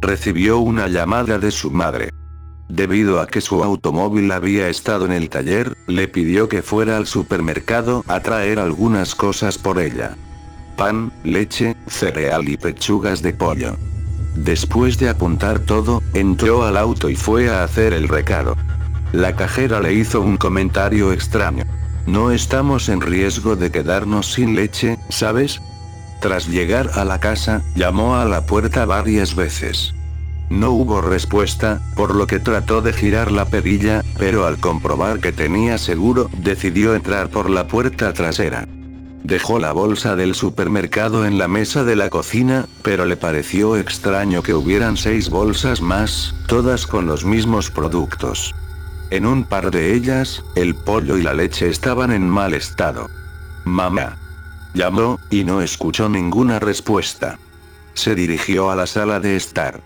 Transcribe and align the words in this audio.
recibió 0.00 0.58
una 0.58 0.88
llamada 0.88 1.38
de 1.38 1.50
su 1.50 1.70
madre. 1.70 2.10
Debido 2.68 3.20
a 3.20 3.26
que 3.26 3.40
su 3.40 3.64
automóvil 3.64 4.30
había 4.30 4.68
estado 4.68 5.06
en 5.06 5.12
el 5.12 5.30
taller, 5.30 5.76
le 5.86 6.06
pidió 6.06 6.48
que 6.48 6.62
fuera 6.62 6.96
al 6.96 7.06
supermercado 7.06 8.04
a 8.08 8.20
traer 8.20 8.58
algunas 8.58 9.14
cosas 9.14 9.56
por 9.56 9.80
ella. 9.80 10.16
Pan, 10.76 11.10
leche, 11.24 11.76
cereal 11.86 12.48
y 12.48 12.56
pechugas 12.56 13.22
de 13.22 13.32
pollo. 13.32 13.76
Después 14.36 14.98
de 14.98 15.08
apuntar 15.08 15.58
todo, 15.60 16.02
entró 16.14 16.64
al 16.64 16.76
auto 16.76 17.08
y 17.08 17.16
fue 17.16 17.48
a 17.48 17.64
hacer 17.64 17.92
el 17.92 18.06
recado. 18.06 18.54
La 19.12 19.34
cajera 19.34 19.80
le 19.80 19.94
hizo 19.94 20.20
un 20.20 20.36
comentario 20.36 21.12
extraño. 21.12 21.64
No 22.06 22.30
estamos 22.30 22.88
en 22.90 23.00
riesgo 23.00 23.56
de 23.56 23.70
quedarnos 23.70 24.32
sin 24.32 24.54
leche, 24.54 24.98
¿sabes? 25.08 25.60
Tras 26.20 26.48
llegar 26.48 26.90
a 26.94 27.04
la 27.04 27.20
casa, 27.20 27.62
llamó 27.74 28.16
a 28.16 28.24
la 28.24 28.46
puerta 28.46 28.84
varias 28.86 29.34
veces. 29.36 29.94
No 30.50 30.70
hubo 30.70 31.00
respuesta, 31.00 31.80
por 31.94 32.14
lo 32.14 32.26
que 32.26 32.40
trató 32.40 32.80
de 32.80 32.92
girar 32.92 33.30
la 33.30 33.44
perilla, 33.44 34.02
pero 34.18 34.46
al 34.46 34.58
comprobar 34.58 35.20
que 35.20 35.32
tenía 35.32 35.76
seguro, 35.78 36.30
decidió 36.38 36.94
entrar 36.94 37.28
por 37.28 37.50
la 37.50 37.68
puerta 37.68 38.12
trasera. 38.14 38.66
Dejó 39.22 39.58
la 39.58 39.72
bolsa 39.72 40.16
del 40.16 40.34
supermercado 40.34 41.26
en 41.26 41.36
la 41.36 41.48
mesa 41.48 41.84
de 41.84 41.96
la 41.96 42.08
cocina, 42.08 42.66
pero 42.82 43.04
le 43.04 43.16
pareció 43.16 43.76
extraño 43.76 44.42
que 44.42 44.54
hubieran 44.54 44.96
seis 44.96 45.28
bolsas 45.28 45.82
más, 45.82 46.34
todas 46.46 46.86
con 46.86 47.06
los 47.06 47.26
mismos 47.26 47.70
productos. 47.70 48.54
En 49.10 49.26
un 49.26 49.44
par 49.44 49.70
de 49.70 49.94
ellas, 49.94 50.42
el 50.56 50.74
pollo 50.74 51.18
y 51.18 51.22
la 51.22 51.34
leche 51.34 51.68
estaban 51.68 52.10
en 52.10 52.28
mal 52.28 52.54
estado. 52.54 53.08
Mamá. 53.64 54.16
Llamó, 54.78 55.18
y 55.28 55.42
no 55.42 55.60
escuchó 55.60 56.08
ninguna 56.08 56.60
respuesta. 56.60 57.40
Se 57.94 58.14
dirigió 58.14 58.70
a 58.70 58.76
la 58.76 58.86
sala 58.86 59.18
de 59.18 59.34
estar. 59.34 59.80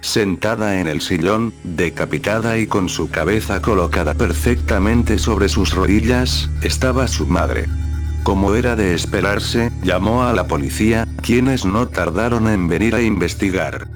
Sentada 0.00 0.80
en 0.80 0.88
el 0.88 1.02
sillón, 1.02 1.52
decapitada 1.62 2.56
y 2.56 2.66
con 2.66 2.88
su 2.88 3.10
cabeza 3.10 3.60
colocada 3.60 4.14
perfectamente 4.14 5.18
sobre 5.18 5.50
sus 5.50 5.74
rodillas, 5.74 6.48
estaba 6.62 7.06
su 7.06 7.26
madre. 7.26 7.66
Como 8.22 8.54
era 8.54 8.76
de 8.76 8.94
esperarse, 8.94 9.70
llamó 9.82 10.22
a 10.22 10.32
la 10.32 10.46
policía, 10.46 11.06
quienes 11.20 11.66
no 11.66 11.88
tardaron 11.88 12.48
en 12.48 12.66
venir 12.66 12.94
a 12.94 13.02
investigar. 13.02 13.88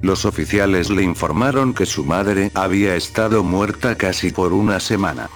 Los 0.00 0.24
oficiales 0.24 0.88
le 0.88 1.02
informaron 1.02 1.74
que 1.74 1.84
su 1.84 2.06
madre 2.06 2.50
había 2.54 2.96
estado 2.96 3.44
muerta 3.44 3.96
casi 3.96 4.30
por 4.30 4.54
una 4.54 4.80
semana. 4.80 5.28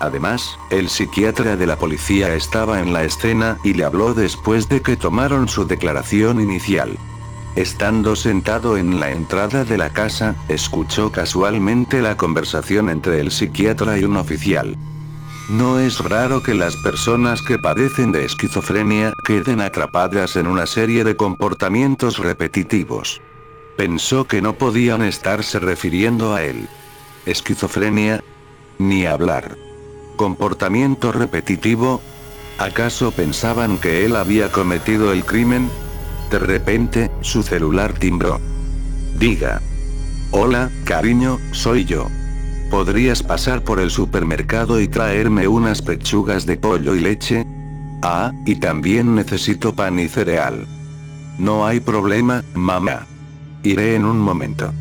Además, 0.00 0.58
el 0.70 0.88
psiquiatra 0.88 1.56
de 1.56 1.66
la 1.66 1.76
policía 1.76 2.34
estaba 2.34 2.80
en 2.80 2.92
la 2.92 3.04
escena 3.04 3.58
y 3.64 3.74
le 3.74 3.84
habló 3.84 4.14
después 4.14 4.68
de 4.68 4.82
que 4.82 4.96
tomaron 4.96 5.48
su 5.48 5.66
declaración 5.66 6.40
inicial. 6.40 6.98
Estando 7.56 8.16
sentado 8.16 8.76
en 8.76 8.98
la 8.98 9.12
entrada 9.12 9.64
de 9.64 9.78
la 9.78 9.90
casa, 9.90 10.34
escuchó 10.48 11.12
casualmente 11.12 12.02
la 12.02 12.16
conversación 12.16 12.90
entre 12.90 13.20
el 13.20 13.30
psiquiatra 13.30 13.96
y 13.98 14.04
un 14.04 14.16
oficial. 14.16 14.76
No 15.48 15.78
es 15.78 16.00
raro 16.00 16.42
que 16.42 16.54
las 16.54 16.74
personas 16.76 17.42
que 17.42 17.58
padecen 17.58 18.10
de 18.10 18.24
esquizofrenia 18.24 19.12
queden 19.24 19.60
atrapadas 19.60 20.36
en 20.36 20.46
una 20.46 20.66
serie 20.66 21.04
de 21.04 21.16
comportamientos 21.16 22.18
repetitivos. 22.18 23.20
Pensó 23.76 24.24
que 24.24 24.40
no 24.40 24.54
podían 24.54 25.02
estarse 25.02 25.60
refiriendo 25.60 26.34
a 26.34 26.42
él. 26.42 26.68
Esquizofrenia. 27.26 28.24
Ni 28.78 29.06
hablar. 29.06 29.56
Comportamiento 30.16 31.10
repetitivo. 31.12 32.00
¿Acaso 32.58 33.10
pensaban 33.10 33.78
que 33.78 34.04
él 34.04 34.14
había 34.14 34.52
cometido 34.52 35.12
el 35.12 35.24
crimen? 35.24 35.68
De 36.30 36.38
repente, 36.38 37.10
su 37.20 37.42
celular 37.42 37.92
timbró. 37.94 38.40
Diga. 39.18 39.60
Hola, 40.30 40.70
cariño, 40.84 41.38
soy 41.52 41.84
yo. 41.84 42.08
¿Podrías 42.70 43.22
pasar 43.22 43.62
por 43.62 43.80
el 43.80 43.90
supermercado 43.90 44.80
y 44.80 44.88
traerme 44.88 45.48
unas 45.48 45.82
pechugas 45.82 46.46
de 46.46 46.56
pollo 46.56 46.94
y 46.94 47.00
leche? 47.00 47.44
Ah, 48.02 48.32
y 48.46 48.56
también 48.56 49.14
necesito 49.14 49.74
pan 49.74 49.98
y 49.98 50.08
cereal. 50.08 50.66
No 51.38 51.66
hay 51.66 51.80
problema, 51.80 52.44
mamá. 52.54 53.06
Iré 53.62 53.96
en 53.96 54.04
un 54.04 54.18
momento. 54.18 54.72